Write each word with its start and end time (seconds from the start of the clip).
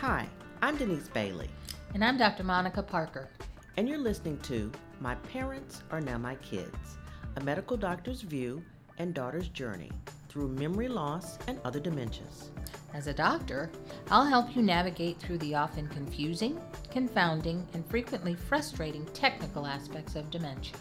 Hi, 0.00 0.26
I'm 0.62 0.78
Denise 0.78 1.08
Bailey. 1.08 1.50
And 1.92 2.02
I'm 2.02 2.16
Dr. 2.16 2.42
Monica 2.42 2.82
Parker. 2.82 3.28
And 3.76 3.86
you're 3.86 3.98
listening 3.98 4.38
to 4.44 4.72
My 4.98 5.14
Parents 5.16 5.82
Are 5.90 6.00
Now 6.00 6.16
My 6.16 6.36
Kids, 6.36 6.96
a 7.36 7.44
medical 7.44 7.76
doctor's 7.76 8.22
view 8.22 8.64
and 8.96 9.12
daughter's 9.12 9.48
journey 9.48 9.90
through 10.30 10.48
memory 10.48 10.88
loss 10.88 11.36
and 11.48 11.60
other 11.66 11.78
dementias. 11.78 12.48
As 12.94 13.08
a 13.08 13.12
doctor, 13.12 13.70
I'll 14.10 14.24
help 14.24 14.56
you 14.56 14.62
navigate 14.62 15.18
through 15.18 15.36
the 15.36 15.54
often 15.54 15.86
confusing, 15.88 16.58
confounding, 16.90 17.68
and 17.74 17.84
frequently 17.84 18.34
frustrating 18.34 19.04
technical 19.12 19.66
aspects 19.66 20.16
of 20.16 20.30
dementia. 20.30 20.78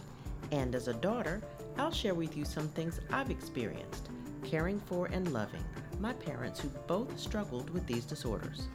And 0.54 0.74
as 0.74 0.88
a 0.88 0.94
daughter, 0.94 1.42
I'll 1.78 1.92
share 1.92 2.16
with 2.16 2.38
you 2.38 2.46
some 2.46 2.70
things 2.70 3.02
I've 3.12 3.32
experienced 3.32 4.12
caring 4.46 4.80
for 4.80 5.08
and 5.08 5.34
loving 5.34 5.66
my 6.00 6.14
parents 6.14 6.62
who 6.62 6.70
both 6.88 7.20
struggled 7.20 7.70
with 7.72 7.86
these 7.86 8.06
disorders. 8.06 8.68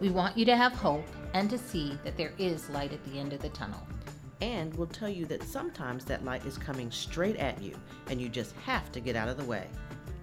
We 0.00 0.08
want 0.08 0.36
you 0.36 0.44
to 0.46 0.56
have 0.56 0.72
hope 0.72 1.06
and 1.34 1.50
to 1.50 1.58
see 1.58 1.98
that 2.04 2.16
there 2.16 2.32
is 2.38 2.70
light 2.70 2.92
at 2.92 3.04
the 3.04 3.18
end 3.18 3.32
of 3.32 3.42
the 3.42 3.50
tunnel. 3.50 3.86
And 4.40 4.74
we'll 4.74 4.86
tell 4.86 5.08
you 5.08 5.26
that 5.26 5.42
sometimes 5.42 6.06
that 6.06 6.24
light 6.24 6.46
is 6.46 6.56
coming 6.56 6.90
straight 6.90 7.36
at 7.36 7.60
you 7.60 7.76
and 8.08 8.20
you 8.20 8.30
just 8.30 8.54
have 8.64 8.90
to 8.92 9.00
get 9.00 9.14
out 9.14 9.28
of 9.28 9.36
the 9.36 9.44
way. 9.44 9.66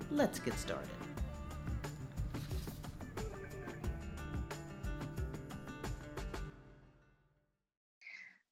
Let's 0.09 0.39
get 0.39 0.57
started. 0.57 0.89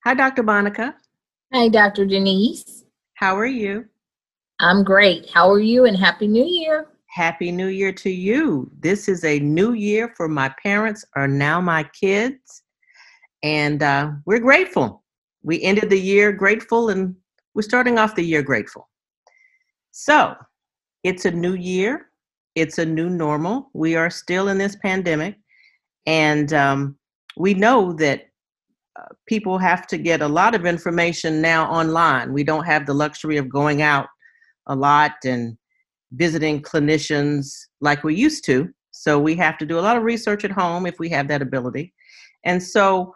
Hi, 0.04 0.14
Dr. 0.14 0.44
Monica. 0.44 0.96
Hi, 1.52 1.68
Dr. 1.68 2.06
Denise. 2.06 2.84
How 3.16 3.36
are 3.36 3.48
you? 3.48 3.86
I'm 4.60 4.84
great. 4.84 5.32
How 5.34 5.50
are 5.50 5.60
you? 5.60 5.86
And 5.86 5.98
Happy 5.98 6.28
New 6.28 6.46
Year. 6.46 6.88
Happy 7.16 7.50
New 7.50 7.68
Year 7.68 7.94
to 7.94 8.10
you. 8.10 8.70
This 8.78 9.08
is 9.08 9.24
a 9.24 9.40
new 9.40 9.72
year 9.72 10.14
for 10.18 10.28
my 10.28 10.54
parents, 10.62 11.06
are 11.16 11.30
now 11.30 11.62
my 11.62 11.84
kids. 11.98 12.64
And 13.42 13.82
uh, 13.82 14.12
we're 14.26 14.42
grateful. 14.42 15.02
We 15.42 15.64
ended 15.64 15.90
the 15.90 15.98
year 15.98 16.34
grateful, 16.34 16.90
and 16.90 17.16
we're 17.54 17.62
starting 17.62 17.98
off 17.98 18.16
the 18.16 18.26
year 18.26 18.42
grateful. 18.42 18.90
So, 19.92 20.36
it's 21.06 21.24
a 21.24 21.32
new 21.32 21.54
year, 21.54 22.08
it's 22.54 22.80
a 22.80 22.86
new 22.86 23.10
normal. 23.10 23.70
We 23.72 23.96
are 23.96 24.10
still 24.10 24.50
in 24.50 24.58
this 24.58 24.76
pandemic, 24.76 25.38
and 26.06 26.52
um, 26.52 26.98
we 27.38 27.54
know 27.54 27.94
that 27.94 28.28
uh, 29.00 29.06
people 29.26 29.58
have 29.58 29.88
to 29.88 29.98
get 29.98 30.22
a 30.22 30.28
lot 30.28 30.54
of 30.54 30.66
information 30.66 31.40
now 31.40 31.72
online. 31.72 32.34
We 32.34 32.44
don't 32.44 32.66
have 32.66 32.86
the 32.86 32.94
luxury 32.94 33.38
of 33.38 33.48
going 33.48 33.82
out 33.82 34.08
a 34.68 34.76
lot 34.76 35.14
and 35.24 35.58
visiting 36.16 36.62
clinicians 36.62 37.52
like 37.82 38.04
we 38.04 38.16
used 38.16 38.46
to. 38.46 38.70
So 38.92 39.20
we 39.20 39.36
have 39.36 39.58
to 39.60 39.66
do 39.66 39.78
a 39.78 39.82
lot 39.82 39.98
of 39.98 40.04
research 40.04 40.46
at 40.46 40.52
home 40.52 40.86
if 40.86 41.00
we 41.00 41.10
have 41.10 41.28
that 41.28 41.42
ability. 41.42 41.94
And 42.46 42.62
so 42.62 43.14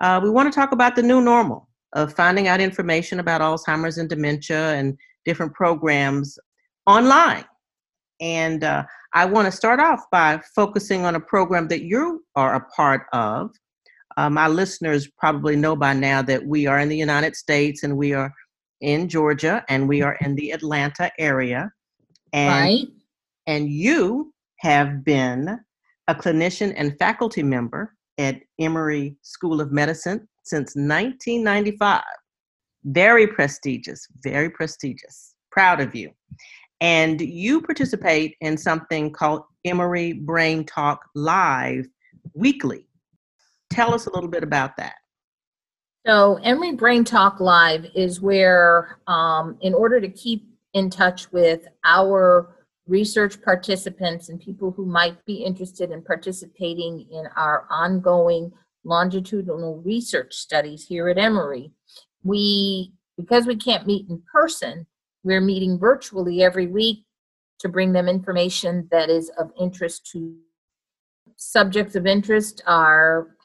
uh, 0.00 0.20
we 0.22 0.30
want 0.30 0.52
to 0.52 0.58
talk 0.58 0.72
about 0.72 0.96
the 0.96 1.02
new 1.02 1.20
normal 1.20 1.68
of 1.94 2.14
finding 2.14 2.48
out 2.48 2.60
information 2.60 3.20
about 3.20 3.40
Alzheimer's 3.40 3.98
and 3.98 4.08
dementia 4.08 4.74
and 4.74 4.96
different 5.24 5.52
programs 5.54 6.38
online. 6.86 7.44
And 8.20 8.64
uh, 8.64 8.84
I 9.14 9.24
want 9.24 9.46
to 9.46 9.52
start 9.52 9.80
off 9.80 10.04
by 10.10 10.40
focusing 10.54 11.04
on 11.04 11.16
a 11.16 11.20
program 11.20 11.68
that 11.68 11.82
you 11.82 12.24
are 12.36 12.54
a 12.54 12.64
part 12.76 13.06
of. 13.12 13.50
Uh, 14.16 14.30
my 14.30 14.46
listeners 14.46 15.08
probably 15.18 15.56
know 15.56 15.74
by 15.74 15.92
now 15.92 16.22
that 16.22 16.44
we 16.44 16.66
are 16.66 16.78
in 16.78 16.88
the 16.88 16.96
United 16.96 17.34
States 17.34 17.82
and 17.82 17.96
we 17.96 18.12
are 18.12 18.32
in 18.80 19.08
Georgia 19.08 19.64
and 19.68 19.88
we 19.88 20.02
are 20.02 20.16
in 20.20 20.34
the 20.34 20.50
Atlanta 20.50 21.10
area. 21.18 21.72
And, 22.32 22.48
right. 22.48 22.88
and 23.46 23.68
you 23.68 24.32
have 24.58 25.04
been 25.04 25.58
a 26.08 26.14
clinician 26.14 26.72
and 26.76 26.96
faculty 26.98 27.42
member 27.42 27.94
at 28.18 28.40
Emory 28.58 29.16
School 29.22 29.60
of 29.60 29.72
Medicine 29.72 30.28
since 30.44 30.74
1995. 30.74 32.02
Very 32.84 33.26
prestigious, 33.26 34.06
very 34.22 34.50
prestigious. 34.50 35.34
Proud 35.50 35.80
of 35.80 35.94
you. 35.94 36.10
And 36.80 37.20
you 37.20 37.60
participate 37.60 38.34
in 38.40 38.56
something 38.56 39.12
called 39.12 39.42
Emory 39.64 40.14
Brain 40.14 40.64
Talk 40.64 41.00
Live 41.14 41.86
weekly. 42.34 42.88
Tell 43.70 43.94
us 43.94 44.06
a 44.06 44.12
little 44.12 44.28
bit 44.28 44.42
about 44.42 44.76
that. 44.78 44.94
So, 46.04 46.40
Emory 46.42 46.72
Brain 46.74 47.04
Talk 47.04 47.38
Live 47.38 47.86
is 47.94 48.20
where, 48.20 48.98
um, 49.06 49.56
in 49.60 49.72
order 49.72 50.00
to 50.00 50.08
keep 50.08 50.51
in 50.74 50.90
touch 50.90 51.30
with 51.32 51.68
our 51.84 52.56
research 52.86 53.40
participants 53.42 54.28
and 54.28 54.40
people 54.40 54.72
who 54.72 54.84
might 54.84 55.24
be 55.24 55.36
interested 55.36 55.90
in 55.90 56.02
participating 56.02 57.06
in 57.10 57.26
our 57.36 57.66
ongoing 57.70 58.52
longitudinal 58.84 59.80
research 59.84 60.34
studies 60.34 60.86
here 60.86 61.08
at 61.08 61.18
Emory. 61.18 61.70
We, 62.24 62.92
because 63.16 63.46
we 63.46 63.56
can't 63.56 63.86
meet 63.86 64.08
in 64.08 64.22
person, 64.32 64.86
we're 65.22 65.40
meeting 65.40 65.78
virtually 65.78 66.42
every 66.42 66.66
week 66.66 67.04
to 67.60 67.68
bring 67.68 67.92
them 67.92 68.08
information 68.08 68.88
that 68.90 69.08
is 69.08 69.30
of 69.38 69.52
interest 69.60 70.06
to 70.12 70.36
subjects 71.36 71.94
of 71.94 72.06
interest 72.06 72.62
are 72.66 73.36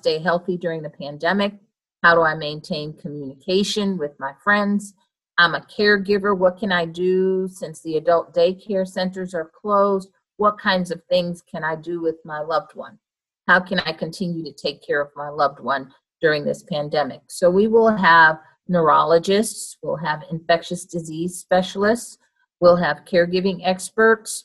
stay 0.00 0.18
healthy 0.18 0.56
during 0.56 0.82
the 0.82 0.90
pandemic, 0.90 1.54
how 2.02 2.14
do 2.14 2.22
I 2.22 2.34
maintain 2.34 2.92
communication 2.94 3.98
with 3.98 4.12
my 4.18 4.32
friends, 4.42 4.94
I'm 5.38 5.54
a 5.54 5.60
caregiver. 5.60 6.36
What 6.36 6.58
can 6.58 6.72
I 6.72 6.84
do 6.84 7.48
since 7.48 7.80
the 7.80 7.96
adult 7.96 8.34
daycare 8.34 8.86
centers 8.86 9.34
are 9.34 9.50
closed? 9.54 10.10
What 10.36 10.58
kinds 10.58 10.90
of 10.90 11.02
things 11.04 11.42
can 11.42 11.62
I 11.62 11.76
do 11.76 12.00
with 12.00 12.16
my 12.24 12.40
loved 12.40 12.74
one? 12.74 12.98
How 13.46 13.60
can 13.60 13.78
I 13.80 13.92
continue 13.92 14.44
to 14.44 14.52
take 14.52 14.84
care 14.84 15.00
of 15.00 15.10
my 15.16 15.28
loved 15.28 15.60
one 15.60 15.92
during 16.20 16.44
this 16.44 16.64
pandemic? 16.64 17.22
So, 17.28 17.50
we 17.50 17.68
will 17.68 17.96
have 17.96 18.38
neurologists, 18.66 19.78
we'll 19.82 19.96
have 19.96 20.24
infectious 20.30 20.84
disease 20.84 21.36
specialists, 21.36 22.18
we'll 22.60 22.76
have 22.76 23.04
caregiving 23.06 23.60
experts, 23.64 24.44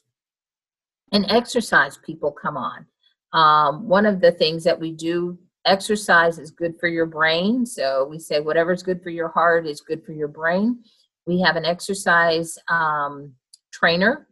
and 1.11 1.29
exercise 1.29 1.97
people 1.97 2.31
come 2.31 2.55
on. 2.55 2.85
Um, 3.33 3.87
one 3.87 4.05
of 4.05 4.21
the 4.21 4.31
things 4.31 4.63
that 4.63 4.79
we 4.79 4.91
do 4.91 5.37
exercise 5.65 6.39
is 6.39 6.51
good 6.51 6.79
for 6.79 6.87
your 6.87 7.05
brain. 7.05 7.65
So 7.65 8.07
we 8.09 8.19
say 8.19 8.39
whatever's 8.39 8.83
good 8.83 9.01
for 9.01 9.09
your 9.09 9.29
heart 9.29 9.65
is 9.65 9.81
good 9.81 10.03
for 10.05 10.11
your 10.11 10.27
brain. 10.27 10.83
We 11.25 11.39
have 11.41 11.55
an 11.55 11.65
exercise 11.65 12.57
um, 12.67 13.33
trainer, 13.71 14.27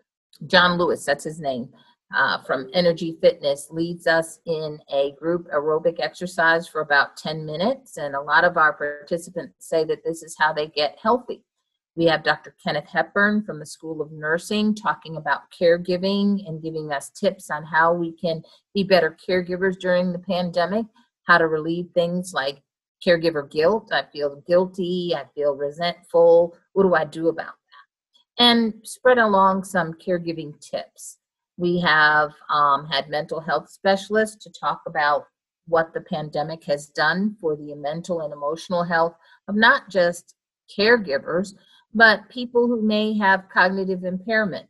John 0.47 0.77
Lewis, 0.77 1.05
that's 1.05 1.23
his 1.23 1.39
name, 1.39 1.69
uh, 2.15 2.41
from 2.43 2.69
Energy 2.73 3.17
Fitness, 3.21 3.69
leads 3.71 4.07
us 4.07 4.39
in 4.45 4.79
a 4.93 5.13
group 5.17 5.47
aerobic 5.51 5.99
exercise 5.99 6.67
for 6.67 6.81
about 6.81 7.15
10 7.15 7.45
minutes. 7.45 7.97
And 7.97 8.15
a 8.15 8.21
lot 8.21 8.43
of 8.43 8.57
our 8.57 8.73
participants 8.73 9.53
say 9.59 9.85
that 9.85 10.03
this 10.03 10.21
is 10.23 10.35
how 10.37 10.51
they 10.51 10.67
get 10.67 10.97
healthy. 11.01 11.43
We 11.95 12.05
have 12.05 12.23
Dr. 12.23 12.55
Kenneth 12.63 12.87
Hepburn 12.87 13.43
from 13.43 13.59
the 13.59 13.65
School 13.65 14.01
of 14.01 14.11
Nursing 14.11 14.73
talking 14.73 15.17
about 15.17 15.51
caregiving 15.51 16.47
and 16.47 16.61
giving 16.61 16.91
us 16.91 17.09
tips 17.09 17.49
on 17.49 17.65
how 17.65 17.93
we 17.93 18.13
can 18.13 18.43
be 18.73 18.83
better 18.83 19.15
caregivers 19.27 19.77
during 19.77 20.13
the 20.13 20.19
pandemic 20.19 20.85
how 21.25 21.37
to 21.37 21.47
relieve 21.47 21.89
things 21.93 22.33
like 22.33 22.61
caregiver 23.05 23.49
guilt. 23.49 23.89
I 23.91 24.03
feel 24.11 24.43
guilty. 24.47 25.13
I 25.15 25.25
feel 25.35 25.55
resentful. 25.55 26.55
What 26.73 26.83
do 26.83 26.95
I 26.95 27.05
do 27.05 27.29
about 27.29 27.45
that? 27.47 28.43
And 28.43 28.73
spread 28.83 29.17
along 29.17 29.63
some 29.63 29.93
caregiving 29.93 30.59
tips. 30.59 31.17
We 31.57 31.79
have 31.81 32.31
um, 32.49 32.87
had 32.87 33.09
mental 33.09 33.39
health 33.39 33.69
specialists 33.69 34.43
to 34.43 34.51
talk 34.59 34.81
about 34.87 35.25
what 35.67 35.93
the 35.93 36.01
pandemic 36.01 36.63
has 36.65 36.87
done 36.87 37.35
for 37.39 37.55
the 37.55 37.75
mental 37.75 38.21
and 38.21 38.33
emotional 38.33 38.83
health 38.83 39.15
of 39.47 39.55
not 39.55 39.89
just 39.89 40.35
caregivers, 40.77 41.53
but 41.93 42.29
people 42.29 42.67
who 42.67 42.81
may 42.81 43.17
have 43.17 43.49
cognitive 43.53 44.03
impairment. 44.03 44.67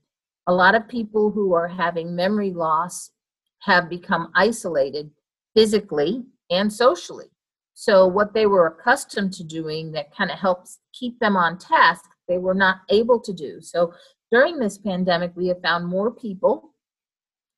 A 0.48 0.54
lot 0.54 0.76
of 0.76 0.88
people 0.88 1.32
who 1.32 1.54
are 1.54 1.68
having 1.68 2.16
memory 2.16 2.52
loss 2.52 3.12
have 3.60 3.90
become 3.90 4.32
isolated 4.36 5.12
physically 5.54 6.24
and 6.52 6.72
socially. 6.72 7.32
So, 7.74 8.06
what 8.06 8.34
they 8.34 8.46
were 8.46 8.68
accustomed 8.68 9.34
to 9.34 9.44
doing 9.44 9.92
that 9.94 10.16
kind 10.16 10.30
of 10.30 10.38
helps 10.38 10.80
keep 10.94 11.18
them 11.20 11.36
on 11.36 11.58
task, 11.58 12.06
they 12.28 12.38
were 12.38 12.54
not 12.54 12.82
able 12.90 13.20
to 13.22 13.34
do. 13.34 13.62
So, 13.62 13.94
during 14.30 14.60
this 14.60 14.78
pandemic, 14.78 15.32
we 15.36 15.48
have 15.48 15.62
found 15.62 15.88
more 15.88 16.12
people 16.12 16.74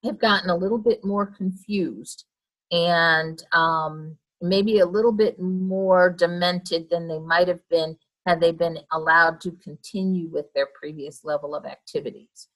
have 0.04 0.20
gotten 0.20 0.50
a 0.50 0.56
little 0.56 0.78
bit 0.78 1.04
more 1.04 1.26
confused 1.26 2.26
and 2.72 3.44
um, 3.54 4.18
maybe 4.42 4.80
a 4.80 4.86
little 4.86 5.12
bit 5.12 5.40
more 5.40 6.10
demented 6.10 6.90
than 6.90 7.08
they 7.08 7.20
might 7.20 7.48
have 7.48 7.68
been 7.70 7.98
had 8.26 8.40
they 8.40 8.52
been 8.52 8.80
allowed 8.92 9.42
to 9.42 9.52
continue 9.64 10.30
with 10.30 10.46
their 10.54 10.68
previous 10.80 11.24
level 11.24 11.56
of 11.56 11.66
activities. 11.66 12.48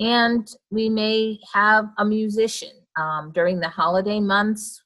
And 0.00 0.48
we 0.70 0.88
may 0.88 1.38
have 1.52 1.86
a 1.98 2.04
musician 2.04 2.72
um, 2.96 3.30
during 3.32 3.60
the 3.60 3.68
holiday 3.68 4.20
months 4.20 4.81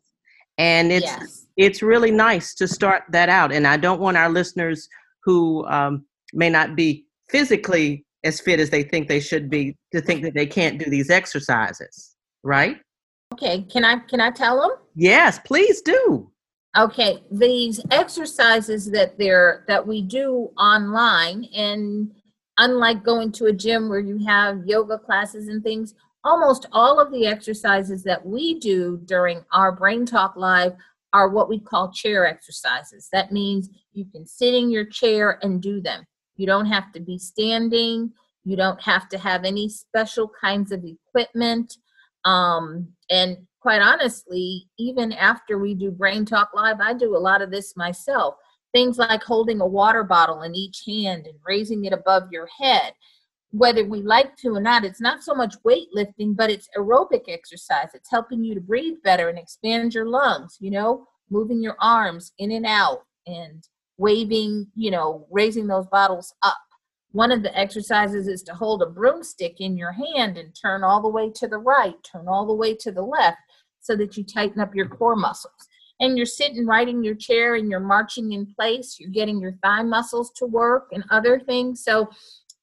And 0.57 0.93
it's 0.93 1.05
yes. 1.05 1.45
it's 1.57 1.81
really 1.81 2.11
nice 2.11 2.53
to 2.55 2.67
start 2.67 3.03
that 3.09 3.27
out. 3.27 3.51
And 3.51 3.67
I 3.67 3.75
don't 3.75 3.99
want 3.99 4.15
our 4.15 4.29
listeners 4.29 4.87
who 5.25 5.65
um, 5.65 6.05
may 6.31 6.49
not 6.49 6.77
be 6.77 7.07
physically 7.29 8.05
as 8.23 8.39
fit 8.39 8.61
as 8.61 8.69
they 8.69 8.83
think 8.83 9.09
they 9.09 9.19
should 9.19 9.49
be 9.49 9.75
to 9.91 9.99
think 9.99 10.21
that 10.21 10.33
they 10.33 10.45
can't 10.45 10.79
do 10.79 10.89
these 10.89 11.09
exercises, 11.09 12.15
right? 12.43 12.77
Okay, 13.33 13.63
can 13.63 13.83
I 13.83 13.97
can 13.97 14.21
I 14.21 14.29
tell 14.29 14.61
them? 14.61 14.71
Yes, 14.95 15.39
please 15.39 15.81
do. 15.81 16.29
Okay, 16.77 17.23
these 17.31 17.81
exercises 17.89 18.89
that 18.91 19.17
they're 19.17 19.65
that 19.67 19.85
we 19.85 20.03
do 20.03 20.51
online 20.57 21.45
and 21.55 22.11
unlike 22.59 23.03
going 23.03 23.31
to 23.31 23.45
a 23.45 23.53
gym 23.53 23.89
where 23.89 23.99
you 23.99 24.23
have 24.25 24.67
yoga 24.67 24.99
classes 24.99 25.47
and 25.47 25.63
things, 25.63 25.95
almost 26.23 26.67
all 26.71 26.99
of 26.99 27.11
the 27.11 27.25
exercises 27.25 28.03
that 28.03 28.23
we 28.23 28.59
do 28.59 29.01
during 29.05 29.43
our 29.51 29.71
Brain 29.71 30.05
Talk 30.05 30.35
Live 30.35 30.73
are 31.11 31.29
what 31.29 31.49
we 31.49 31.59
call 31.59 31.91
chair 31.91 32.27
exercises. 32.27 33.09
That 33.11 33.31
means 33.31 33.69
you 33.93 34.05
can 34.05 34.27
sit 34.27 34.53
in 34.53 34.69
your 34.69 34.85
chair 34.85 35.39
and 35.41 35.59
do 35.59 35.81
them. 35.81 36.05
You 36.35 36.45
don't 36.45 36.67
have 36.67 36.91
to 36.93 36.99
be 36.99 37.17
standing. 37.17 38.11
You 38.43 38.55
don't 38.57 38.81
have 38.81 39.09
to 39.09 39.17
have 39.17 39.43
any 39.43 39.69
special 39.69 40.29
kinds 40.39 40.71
of 40.71 40.83
equipment. 40.85 41.77
Um, 42.25 42.87
and 43.09 43.37
quite 43.59 43.81
honestly, 43.81 44.67
even 44.77 45.11
after 45.13 45.57
we 45.57 45.73
do 45.73 45.91
Brain 45.91 46.25
Talk 46.25 46.49
Live, 46.53 46.79
I 46.79 46.93
do 46.93 47.15
a 47.15 47.17
lot 47.17 47.41
of 47.41 47.51
this 47.51 47.75
myself. 47.75 48.35
Things 48.73 48.97
like 48.97 49.23
holding 49.23 49.61
a 49.61 49.67
water 49.67 50.03
bottle 50.03 50.41
in 50.41 50.55
each 50.55 50.83
hand 50.85 51.27
and 51.27 51.37
raising 51.45 51.85
it 51.85 51.93
above 51.93 52.31
your 52.31 52.47
head. 52.59 52.93
Whether 53.51 53.85
we 53.85 54.01
like 54.01 54.35
to 54.37 54.55
or 54.55 54.61
not, 54.61 54.83
it's 54.83 54.99
not 54.99 55.23
so 55.23 55.35
much 55.35 55.55
weightlifting, 55.63 56.35
but 56.35 56.49
it's 56.49 56.67
aerobic 56.75 57.25
exercise. 57.27 57.89
It's 57.93 58.09
helping 58.09 58.43
you 58.43 58.55
to 58.55 58.61
breathe 58.61 58.97
better 59.03 59.29
and 59.29 59.37
expand 59.37 59.93
your 59.93 60.07
lungs, 60.07 60.57
you 60.59 60.71
know, 60.71 61.07
moving 61.29 61.61
your 61.61 61.77
arms 61.79 62.33
in 62.39 62.51
and 62.51 62.65
out 62.65 63.03
and 63.27 63.63
waving, 63.97 64.67
you 64.75 64.89
know, 64.89 65.27
raising 65.29 65.67
those 65.67 65.87
bottles 65.87 66.33
up. 66.41 66.57
One 67.13 67.31
of 67.31 67.43
the 67.43 67.57
exercises 67.57 68.27
is 68.27 68.41
to 68.43 68.53
hold 68.53 68.81
a 68.81 68.87
broomstick 68.87 69.61
in 69.61 69.77
your 69.77 69.91
hand 69.91 70.37
and 70.37 70.53
turn 70.53 70.83
all 70.83 71.01
the 71.01 71.09
way 71.09 71.31
to 71.35 71.47
the 71.47 71.59
right, 71.59 71.95
turn 72.03 72.27
all 72.27 72.45
the 72.45 72.55
way 72.55 72.75
to 72.75 72.91
the 72.91 73.03
left 73.03 73.37
so 73.79 73.95
that 73.95 74.17
you 74.17 74.23
tighten 74.23 74.59
up 74.59 74.73
your 74.73 74.87
core 74.87 75.15
muscles. 75.15 75.53
And 75.99 76.17
you're 76.17 76.25
sitting 76.25 76.65
right 76.65 76.89
in 76.89 77.03
your 77.03 77.13
chair 77.13 77.53
and 77.55 77.69
you're 77.69 77.79
marching 77.79 78.33
in 78.33 78.47
place. 78.59 78.97
You're 78.99 79.11
getting 79.11 79.39
your 79.39 79.53
thigh 79.63 79.83
muscles 79.83 80.31
to 80.37 80.47
work 80.47 80.87
and 80.91 81.03
other 81.11 81.39
things. 81.39 81.83
So, 81.83 82.09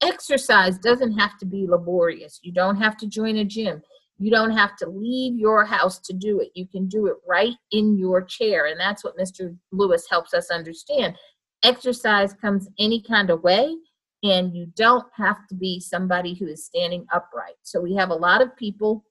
exercise 0.02 0.79
doesn't 0.79 1.19
have 1.19 1.38
to 1.38 1.47
be 1.47 1.67
laborious. 1.69 2.41
You 2.43 2.52
don't 2.52 2.76
have 2.76 2.97
to 2.99 3.06
join 3.06 3.37
a 3.37 3.44
gym. 3.44 3.82
You 4.19 4.31
don't 4.31 4.50
have 4.50 4.76
to 4.76 4.88
leave 4.88 5.38
your 5.38 5.64
house 5.64 5.99
to 6.00 6.12
do 6.12 6.41
it. 6.41 6.50
You 6.55 6.67
can 6.67 6.88
do 6.88 7.06
it 7.06 7.17
right 7.26 7.55
in 7.70 7.97
your 7.97 8.23
chair. 8.23 8.67
And 8.67 8.81
that's 8.81 9.05
what 9.05 9.17
Mr. 9.17 9.56
Lewis 9.73 10.06
helps 10.11 10.35
us 10.35 10.50
understand. 10.50 11.14
Exercise 11.62 12.32
comes 12.35 12.69
any 12.79 13.02
kind 13.02 13.31
of 13.31 13.43
way, 13.43 13.76
and 14.22 14.55
you 14.55 14.67
don't 14.76 15.06
have 15.17 15.46
to 15.49 15.55
be 15.55 15.81
somebody 15.81 16.34
who 16.34 16.46
is 16.46 16.64
standing 16.64 17.06
upright. 17.12 17.56
So 17.62 17.81
we 17.81 17.94
have 17.94 18.11
a 18.11 18.14
lot 18.14 18.43
of 18.43 18.56
people, 18.56 19.05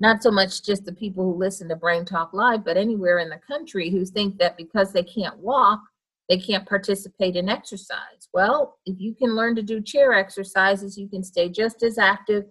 not 0.00 0.22
so 0.22 0.30
much 0.30 0.62
just 0.64 0.84
the 0.84 0.92
people 0.92 1.24
who 1.24 1.38
listen 1.38 1.68
to 1.68 1.76
Brain 1.76 2.04
Talk 2.04 2.32
Live, 2.32 2.64
but 2.64 2.76
anywhere 2.76 3.18
in 3.18 3.28
the 3.28 3.40
country 3.46 3.90
who 3.90 4.04
think 4.04 4.38
that 4.38 4.56
because 4.56 4.92
they 4.92 5.04
can't 5.04 5.38
walk, 5.38 5.80
they 6.28 6.38
can't 6.38 6.68
participate 6.68 7.36
in 7.36 7.48
exercise. 7.48 8.28
Well, 8.34 8.78
if 8.84 9.00
you 9.00 9.14
can 9.14 9.34
learn 9.34 9.54
to 9.56 9.62
do 9.62 9.80
chair 9.80 10.12
exercises, 10.12 10.98
you 10.98 11.08
can 11.08 11.22
stay 11.22 11.48
just 11.48 11.82
as 11.82 11.98
active 11.98 12.44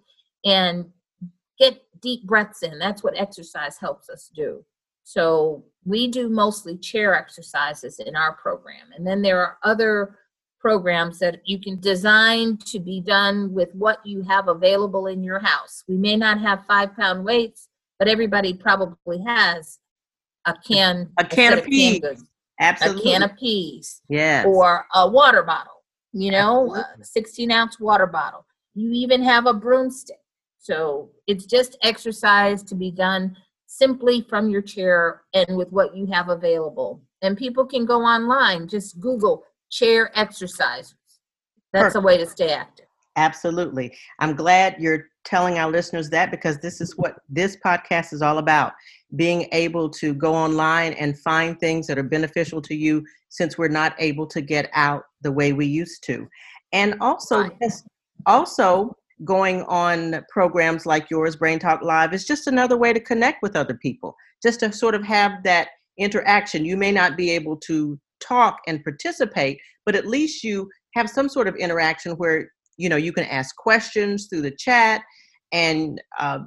and 0.44 0.86
get 1.58 1.82
deep 2.00 2.24
breaths 2.26 2.62
in. 2.62 2.78
That's 2.78 3.02
what 3.02 3.18
exercise 3.18 3.78
helps 3.78 4.08
us 4.08 4.30
do. 4.34 4.64
So 5.04 5.64
we 5.84 6.08
do 6.08 6.28
mostly 6.28 6.76
chair 6.76 7.14
exercises 7.14 7.98
in 7.98 8.14
our 8.16 8.34
program. 8.34 8.90
And 8.96 9.06
then 9.06 9.22
there 9.22 9.40
are 9.40 9.58
other 9.64 10.18
programs 10.58 11.18
that 11.20 11.40
you 11.44 11.58
can 11.58 11.78
design 11.80 12.56
to 12.56 12.78
be 12.78 13.00
done 13.00 13.52
with 13.52 13.74
what 13.74 14.04
you 14.04 14.22
have 14.22 14.48
available 14.48 15.06
in 15.06 15.22
your 15.22 15.38
house. 15.38 15.84
We 15.88 15.96
may 15.96 16.16
not 16.16 16.40
have 16.40 16.66
five 16.66 16.96
pound 16.96 17.24
weights, 17.24 17.68
but 17.98 18.08
everybody 18.08 18.52
probably 18.54 19.22
has 19.26 19.78
a 20.46 20.54
can 20.66 21.10
a 21.18 21.24
can 21.24 21.58
of, 21.58 21.64
peas. 21.64 22.02
Absolutely. 22.60 23.00
A 23.00 23.04
can 23.04 23.22
of 23.22 23.36
peas. 23.36 24.02
Yeah. 24.08 24.44
Or 24.46 24.86
a 24.94 25.08
water 25.08 25.42
bottle, 25.42 25.84
you 26.12 26.30
know, 26.32 26.74
Absolutely. 26.76 27.02
a 27.02 27.04
16 27.04 27.52
ounce 27.52 27.80
water 27.80 28.06
bottle. 28.06 28.44
You 28.74 28.90
even 28.92 29.22
have 29.22 29.46
a 29.46 29.54
broomstick. 29.54 30.18
So 30.58 31.10
it's 31.26 31.46
just 31.46 31.78
exercise 31.82 32.62
to 32.64 32.74
be 32.74 32.90
done 32.90 33.36
simply 33.66 34.22
from 34.28 34.48
your 34.48 34.62
chair 34.62 35.22
and 35.34 35.56
with 35.56 35.70
what 35.72 35.96
you 35.96 36.06
have 36.06 36.28
available. 36.28 37.00
And 37.22 37.36
people 37.36 37.66
can 37.66 37.84
go 37.84 38.02
online, 38.02 38.68
just 38.68 39.00
Google 39.00 39.44
chair 39.70 40.10
exercises. 40.18 40.94
That's 41.72 41.94
Perfect. 41.94 41.96
a 41.96 42.06
way 42.06 42.18
to 42.18 42.26
stay 42.26 42.50
active. 42.50 42.86
Absolutely. 43.16 43.96
I'm 44.20 44.36
glad 44.36 44.76
you're 44.78 45.06
telling 45.24 45.58
our 45.58 45.70
listeners 45.70 46.08
that 46.10 46.30
because 46.30 46.58
this 46.58 46.80
is 46.80 46.96
what 46.96 47.16
this 47.28 47.56
podcast 47.64 48.12
is 48.12 48.22
all 48.22 48.38
about 48.38 48.72
being 49.16 49.48
able 49.52 49.90
to 49.90 50.14
go 50.14 50.34
online 50.34 50.92
and 50.94 51.18
find 51.18 51.58
things 51.58 51.86
that 51.86 51.98
are 51.98 52.04
beneficial 52.04 52.62
to 52.62 52.74
you 52.74 53.04
since 53.28 53.58
we're 53.58 53.68
not 53.68 53.94
able 53.98 54.26
to 54.26 54.40
get 54.40 54.70
out 54.72 55.02
the 55.22 55.32
way 55.32 55.52
we 55.52 55.66
used 55.66 56.04
to. 56.04 56.28
And 56.72 56.94
also, 57.00 57.50
also 58.26 58.96
going 59.24 59.62
on 59.62 60.24
programs 60.30 60.86
like 60.86 61.10
yours, 61.10 61.36
Brain 61.36 61.58
Talk 61.58 61.82
Live, 61.82 62.14
is 62.14 62.24
just 62.24 62.46
another 62.46 62.76
way 62.76 62.92
to 62.92 63.00
connect 63.00 63.42
with 63.42 63.56
other 63.56 63.74
people, 63.74 64.14
just 64.42 64.60
to 64.60 64.72
sort 64.72 64.94
of 64.94 65.02
have 65.04 65.42
that 65.44 65.68
interaction. 65.98 66.64
You 66.64 66.76
may 66.76 66.92
not 66.92 67.16
be 67.16 67.30
able 67.30 67.56
to 67.58 67.98
talk 68.20 68.58
and 68.66 68.82
participate, 68.84 69.58
but 69.86 69.94
at 69.94 70.06
least 70.06 70.44
you 70.44 70.68
have 70.94 71.08
some 71.08 71.28
sort 71.28 71.48
of 71.48 71.56
interaction 71.56 72.12
where 72.12 72.50
you 72.76 72.88
know 72.88 72.96
you 72.96 73.12
can 73.12 73.24
ask 73.24 73.56
questions 73.56 74.26
through 74.28 74.42
the 74.42 74.56
chat 74.58 75.02
and 75.52 76.00
uh, 76.18 76.40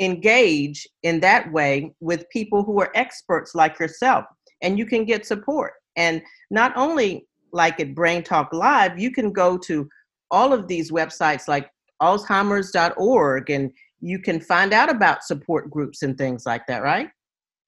engage 0.00 0.86
in 1.02 1.20
that 1.20 1.50
way 1.52 1.92
with 2.00 2.28
people 2.30 2.62
who 2.62 2.80
are 2.80 2.90
experts 2.94 3.54
like 3.54 3.78
yourself, 3.78 4.24
and 4.62 4.78
you 4.78 4.86
can 4.86 5.04
get 5.04 5.26
support. 5.26 5.72
And 5.96 6.22
not 6.50 6.76
only 6.76 7.26
like 7.52 7.80
at 7.80 7.94
Brain 7.94 8.22
Talk 8.22 8.52
Live, 8.52 8.98
you 8.98 9.10
can 9.10 9.32
go 9.32 9.58
to 9.58 9.88
all 10.30 10.52
of 10.52 10.68
these 10.68 10.90
websites 10.90 11.48
like 11.48 11.70
alzheimers.org 12.02 13.50
and 13.50 13.72
you 14.00 14.18
can 14.18 14.40
find 14.40 14.72
out 14.72 14.90
about 14.90 15.24
support 15.24 15.70
groups 15.70 16.02
and 16.02 16.16
things 16.16 16.46
like 16.46 16.66
that 16.66 16.82
right 16.82 17.08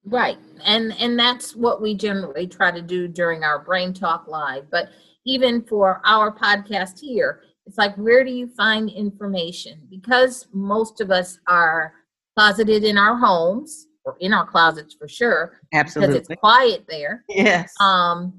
right 0.05 0.37
and 0.65 0.93
and 0.99 1.17
that's 1.17 1.55
what 1.55 1.81
we 1.81 1.93
generally 1.93 2.47
try 2.47 2.71
to 2.71 2.81
do 2.81 3.07
during 3.07 3.43
our 3.43 3.59
brain 3.59 3.93
talk 3.93 4.27
live 4.27 4.69
but 4.71 4.89
even 5.25 5.61
for 5.63 6.01
our 6.05 6.35
podcast 6.35 6.99
here 6.99 7.41
it's 7.65 7.77
like 7.77 7.95
where 7.95 8.23
do 8.23 8.31
you 8.31 8.47
find 8.47 8.89
information? 8.89 9.79
Because 9.89 10.47
most 10.53 11.01
of 11.01 11.11
us 11.11 11.39
are 11.47 11.93
closeted 12.35 12.83
in 12.83 12.97
our 12.97 13.15
homes 13.15 13.87
or 14.03 14.17
in 14.19 14.33
our 14.33 14.45
closets 14.45 14.93
for 14.93 15.07
sure 15.07 15.59
absolutely 15.73 16.15
because 16.15 16.29
it's 16.29 16.39
quiet 16.39 16.85
there 16.89 17.23
yes. 17.29 17.73
um 17.79 18.33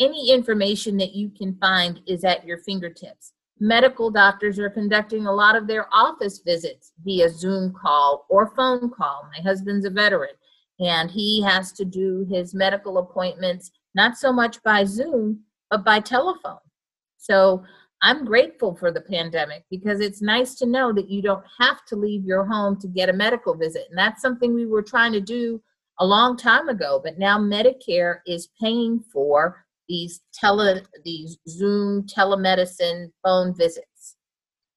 any 0.00 0.30
information 0.30 0.96
that 0.98 1.14
you 1.14 1.28
can 1.30 1.56
find 1.56 2.00
is 2.06 2.22
at 2.22 2.46
your 2.46 2.58
fingertips. 2.58 3.32
Medical 3.58 4.12
doctors 4.12 4.56
are 4.60 4.70
conducting 4.70 5.26
a 5.26 5.34
lot 5.34 5.56
of 5.56 5.66
their 5.66 5.92
office 5.92 6.38
visits 6.38 6.92
via 7.02 7.28
Zoom 7.28 7.72
call 7.72 8.24
or 8.28 8.52
phone 8.54 8.90
call. 8.90 9.28
My 9.36 9.42
husband's 9.42 9.86
a 9.86 9.90
veteran 9.90 10.30
and 10.80 11.10
he 11.10 11.42
has 11.42 11.72
to 11.72 11.84
do 11.84 12.26
his 12.30 12.54
medical 12.54 12.98
appointments 12.98 13.70
not 13.94 14.16
so 14.16 14.32
much 14.32 14.62
by 14.62 14.84
Zoom, 14.84 15.40
but 15.70 15.84
by 15.84 16.00
telephone. 16.00 16.58
So 17.16 17.64
I'm 18.00 18.24
grateful 18.24 18.76
for 18.76 18.92
the 18.92 19.00
pandemic 19.00 19.64
because 19.70 20.00
it's 20.00 20.22
nice 20.22 20.54
to 20.56 20.66
know 20.66 20.92
that 20.92 21.10
you 21.10 21.20
don't 21.20 21.44
have 21.58 21.84
to 21.86 21.96
leave 21.96 22.24
your 22.24 22.44
home 22.44 22.78
to 22.80 22.86
get 22.86 23.08
a 23.08 23.12
medical 23.12 23.54
visit. 23.54 23.86
And 23.88 23.98
that's 23.98 24.22
something 24.22 24.54
we 24.54 24.66
were 24.66 24.82
trying 24.82 25.12
to 25.12 25.20
do 25.20 25.60
a 25.98 26.06
long 26.06 26.36
time 26.36 26.68
ago, 26.68 27.00
but 27.02 27.18
now 27.18 27.38
Medicare 27.38 28.18
is 28.24 28.48
paying 28.60 29.00
for 29.12 29.64
these 29.88 30.20
tele 30.32 30.82
these 31.04 31.38
Zoom 31.48 32.04
telemedicine 32.04 33.10
phone 33.24 33.56
visits. 33.56 34.16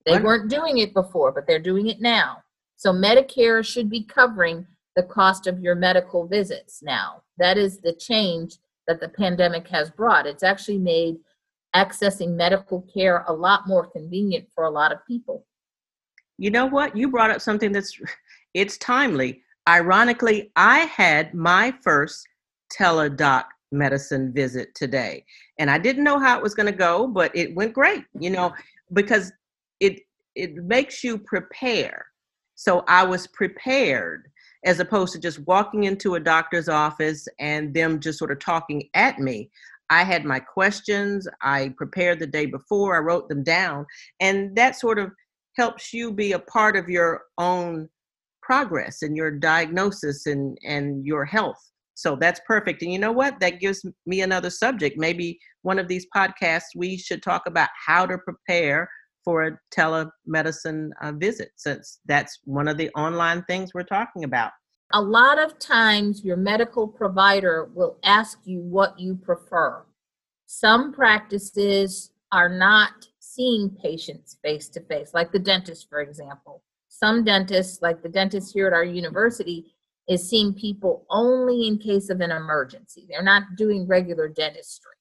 They 0.06 0.18
weren't 0.20 0.50
doing 0.50 0.80
it 0.80 0.96
before, 0.96 1.32
but 1.32 1.46
they're 1.46 1.60
doing 1.60 1.88
it 1.88 2.02
now. 2.02 2.38
So 2.76 2.92
Medicare 2.92 3.64
should 3.64 3.90
be 3.90 4.04
covering 4.04 4.66
the 4.96 5.04
cost 5.04 5.48
of 5.48 5.60
your 5.60 5.76
medical 5.76 6.28
visits 6.28 6.82
now. 6.84 7.22
That 7.38 7.58
is 7.58 7.80
the 7.80 7.94
change 7.94 8.58
that 8.88 9.00
the 9.00 9.10
pandemic 9.10 9.68
has 9.70 9.90
brought. 9.90 10.28
It's 10.28 10.44
actually 10.44 10.80
made 10.80 11.18
accessing 11.76 12.36
medical 12.36 12.82
care 12.94 13.24
a 13.28 13.34
lot 13.34 13.68
more 13.68 13.86
convenient 13.88 14.48
for 14.54 14.66
a 14.66 14.70
lot 14.70 14.92
of 14.92 15.06
people. 15.08 15.46
You 16.38 16.52
know 16.52 16.66
what? 16.66 16.98
You 16.98 17.10
brought 17.10 17.32
up 17.32 17.42
something 17.42 17.72
that's 17.72 18.00
it's 18.54 18.78
timely. 18.78 19.42
Ironically, 19.70 20.52
I 20.56 20.80
had 20.80 21.34
my 21.34 21.74
first 21.82 22.28
teledoc 22.78 23.46
medicine 23.72 24.34
visit 24.34 24.74
today. 24.76 25.24
And 25.60 25.70
I 25.70 25.78
didn't 25.78 26.04
know 26.04 26.20
how 26.20 26.38
it 26.38 26.44
was 26.44 26.56
going 26.56 26.66
to 26.66 26.78
go, 26.78 27.08
but 27.08 27.36
it 27.36 27.56
went 27.56 27.74
great, 27.74 28.04
you 28.20 28.30
know, 28.30 28.54
because 28.94 29.32
it 29.80 30.02
it 30.36 30.56
makes 30.56 31.04
you 31.04 31.18
prepare. 31.18 32.06
So 32.56 32.84
I 32.88 33.04
was 33.04 33.28
prepared 33.28 34.31
as 34.66 34.80
opposed 34.80 35.14
to 35.14 35.20
just 35.20 35.40
walking 35.48 35.86
into 35.86 36.16
a 36.16 36.20
doctor's 36.20 36.70
office 36.70 37.28
and 37.40 37.74
them 37.74 38.00
just 38.00 38.20
sort 38.20 38.32
of 38.32 38.40
talking 38.40 38.90
at 38.94 39.20
me. 39.20 39.50
I 39.90 40.04
had 40.04 40.24
my 40.24 40.40
questions, 40.40 41.28
I 41.42 41.74
prepared 41.76 42.20
the 42.20 42.28
day 42.28 42.46
before, 42.46 42.96
I 42.96 43.00
wrote 43.00 43.28
them 43.28 43.44
down, 43.44 43.86
and 44.22 44.56
that 44.56 44.80
sort 44.80 45.00
of 45.00 45.12
helps 45.58 45.92
you 45.92 46.14
be 46.14 46.32
a 46.32 46.40
part 46.40 46.78
of 46.78 46.88
your 46.88 47.24
own 47.38 47.90
progress 48.42 49.02
and 49.02 49.18
your 49.18 49.32
diagnosis 49.32 50.26
and 50.26 50.58
and 50.64 51.06
your 51.06 51.26
health. 51.26 51.60
So 51.94 52.16
that's 52.16 52.42
perfect. 52.48 52.82
And 52.82 52.92
you 52.92 53.00
know 53.00 53.12
what? 53.12 53.40
That 53.40 53.60
gives 53.60 53.86
me 54.06 54.22
another 54.22 54.50
subject. 54.50 54.98
Maybe 54.98 55.38
one 55.62 55.78
of 55.78 55.88
these 55.88 56.08
podcasts 56.16 56.74
we 56.76 56.98
should 56.98 57.22
talk 57.22 57.44
about 57.46 57.70
how 57.86 58.06
to 58.06 58.18
prepare 58.18 58.90
for 59.24 59.44
a 59.44 59.60
telemedicine 59.76 60.90
uh, 61.02 61.12
visit 61.12 61.50
since 61.56 62.00
that's 62.06 62.40
one 62.46 62.68
of 62.68 62.78
the 62.78 62.90
online 62.92 63.44
things 63.44 63.72
we're 63.74 63.84
talking 63.84 64.24
about 64.24 64.52
A 64.94 65.02
lot 65.02 65.40
of 65.40 65.58
times, 65.58 66.24
your 66.24 66.38
medical 66.38 66.88
provider 66.88 67.70
will 67.74 67.98
ask 68.04 68.40
you 68.46 68.60
what 68.62 69.00
you 69.00 69.16
prefer. 69.16 69.86
Some 70.48 70.92
practices 70.92 72.12
are 72.32 72.50
not 72.50 73.08
seeing 73.20 73.70
patients 73.70 74.38
face 74.44 74.68
to 74.70 74.82
face, 74.82 75.14
like 75.14 75.32
the 75.32 75.40
dentist, 75.40 75.88
for 75.90 76.02
example. 76.02 76.62
Some 76.90 77.24
dentists, 77.24 77.82
like 77.82 78.04
the 78.04 78.10
dentist 78.10 78.54
here 78.54 78.68
at 78.68 78.74
our 78.74 78.84
university, 78.84 79.74
is 80.10 80.30
seeing 80.30 80.54
people 80.54 81.06
only 81.10 81.68
in 81.68 81.78
case 81.78 82.10
of 82.10 82.20
an 82.20 82.32
emergency. 82.32 83.08
They're 83.10 83.24
not 83.24 83.56
doing 83.56 83.88
regular 83.88 84.28
dentistry. 84.28 84.92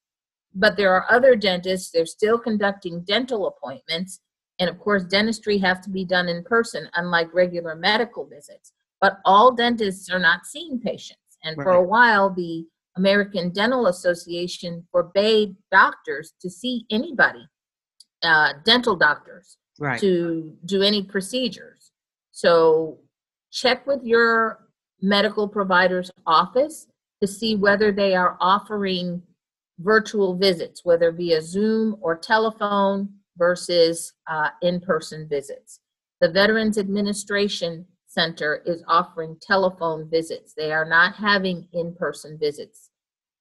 But 0.54 0.76
there 0.76 0.92
are 0.92 1.06
other 1.10 1.36
dentists, 1.36 1.90
they're 1.90 2.06
still 2.06 2.38
conducting 2.38 3.02
dental 3.02 3.46
appointments. 3.46 4.20
And 4.58 4.68
of 4.68 4.78
course, 4.78 5.04
dentistry 5.04 5.58
has 5.58 5.80
to 5.80 5.90
be 5.90 6.04
done 6.04 6.28
in 6.28 6.44
person, 6.44 6.88
unlike 6.94 7.32
regular 7.32 7.74
medical 7.74 8.26
visits. 8.26 8.72
But 9.00 9.18
all 9.24 9.52
dentists 9.52 10.10
are 10.10 10.18
not 10.18 10.44
seeing 10.44 10.80
patients. 10.80 11.18
And 11.42 11.56
for 11.56 11.70
a 11.70 11.82
while, 11.82 12.28
the 12.30 12.66
American 12.96 13.50
Dental 13.50 13.86
Association 13.86 14.86
forbade 14.92 15.56
doctors 15.70 16.34
to 16.42 16.50
see 16.50 16.84
anybody, 16.90 17.46
uh, 18.22 18.54
dental 18.64 18.96
doctors 18.96 19.56
right 19.78 19.98
to 20.00 20.54
do 20.66 20.82
any 20.82 21.02
procedures. 21.02 21.92
So 22.32 22.98
check 23.50 23.86
with 23.86 24.04
your 24.04 24.68
medical 25.00 25.48
provider's 25.48 26.10
office 26.26 26.86
to 27.22 27.26
see 27.26 27.56
whether 27.56 27.90
they 27.90 28.14
are 28.14 28.36
offering 28.40 29.22
virtual 29.80 30.36
visits, 30.36 30.84
whether 30.84 31.10
via 31.10 31.40
Zoom 31.40 31.96
or 32.00 32.16
telephone 32.16 33.08
versus 33.36 34.12
uh, 34.28 34.50
in-person 34.62 35.28
visits. 35.28 35.80
The 36.20 36.30
Veterans 36.30 36.78
Administration 36.78 37.86
Center 38.06 38.62
is 38.66 38.82
offering 38.88 39.36
telephone 39.40 40.10
visits. 40.10 40.52
They 40.52 40.72
are 40.72 40.84
not 40.84 41.14
having 41.14 41.68
in-person 41.72 42.38
visits. 42.38 42.90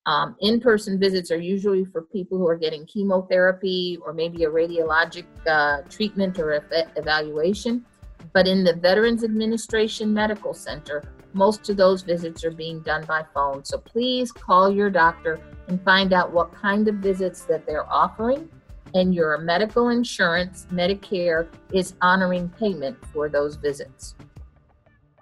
Um, 0.05 0.36
in-person 0.39 1.00
visits 1.00 1.29
are 1.31 1.39
usually 1.39 1.84
for 1.86 2.03
people 2.03 2.38
who 2.38 2.48
are 2.48 2.55
getting 2.55 2.86
chemotherapy 2.86 3.98
or 4.03 4.13
maybe 4.13 4.43
a 4.43 4.50
radiologic 4.50 5.25
uh, 5.48 5.81
treatment 5.89 6.39
or 6.39 6.53
ev- 6.53 6.91
evaluation. 6.96 7.86
But 8.34 8.48
in 8.48 8.63
the 8.63 8.75
Veterans 8.75 9.24
Administration 9.24 10.13
Medical 10.13 10.53
Center, 10.53 11.03
most 11.34 11.69
of 11.69 11.77
those 11.77 12.01
visits 12.01 12.43
are 12.43 12.51
being 12.51 12.81
done 12.81 13.05
by 13.05 13.25
phone. 13.34 13.65
So 13.65 13.77
please 13.77 14.31
call 14.31 14.72
your 14.72 14.89
doctor 14.89 15.39
and 15.69 15.81
find 15.83 16.11
out 16.13 16.33
what 16.33 16.51
kind 16.53 16.88
of 16.88 16.95
visits 16.95 17.41
that 17.45 17.65
they're 17.65 17.89
offering. 17.91 18.49
And 18.95 19.13
your 19.13 19.38
medical 19.38 19.89
insurance, 19.89 20.65
Medicare, 20.71 21.47
is 21.71 21.93
honoring 22.01 22.49
payment 22.49 22.97
for 23.13 23.29
those 23.29 23.55
visits. 23.55 24.15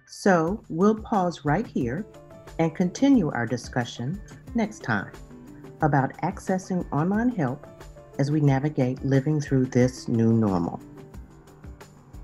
so 0.06 0.63
we'll 0.70 0.96
pause 0.96 1.46
right 1.46 1.68
here 1.68 2.06
and 2.60 2.74
continue 2.74 3.30
our 3.32 3.46
discussion 3.46 4.20
next 4.56 4.84
time 4.84 5.12
about 5.82 6.16
accessing 6.22 6.89
online 6.92 7.30
help 7.30 7.68
as 8.18 8.32
we 8.32 8.39
navigate 8.39 9.04
living 9.06 9.39
through 9.39 9.66
this 9.66 10.08
new 10.08 10.34
normal. 10.34 10.82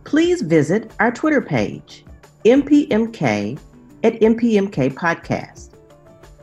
Please 0.06 0.42
visit 0.42 0.92
our 1.00 1.12
Twitter 1.12 1.42
page, 1.42 2.03
MPMK 2.46 3.60
at 4.03 4.13
MPMK 4.13 4.94
Podcast, 4.94 5.73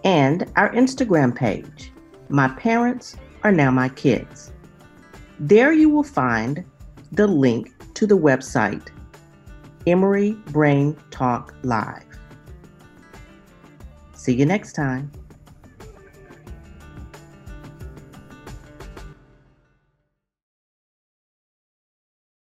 and 0.05 0.51
our 0.57 0.73
Instagram 0.73 1.35
page, 1.35 1.93
My 2.29 2.49
Parents 2.49 3.17
Are 3.43 3.53
Now 3.53 3.71
My 3.71 3.89
Kids. 3.89 4.53
There 5.39 5.73
you 5.73 5.89
will 5.89 6.03
find 6.05 6.65
the 7.13 7.27
link 7.27 7.73
to 7.95 8.07
the 8.07 8.17
website 8.17 8.89
Emory 9.87 10.33
Brain 10.49 10.97
Talk 11.11 11.55
Live. 11.63 12.05
See 14.15 14.35
you 14.35 14.45
next 14.45 14.75
time. 14.75 15.11